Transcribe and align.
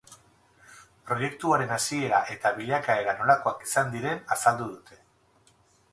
Proiektuaren 1.09 1.73
hasiera 1.75 2.23
eta 2.37 2.53
bilakaera 2.61 3.15
nolakoak 3.21 3.63
izan 3.69 3.95
diren 3.97 4.27
azaldu 4.37 4.71
dute. 4.75 5.03